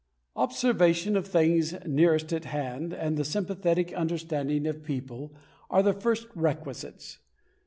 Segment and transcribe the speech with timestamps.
[0.35, 5.31] Observation of things nearest at hand and the sympathetic understanding of people
[5.69, 7.19] are the first requisites.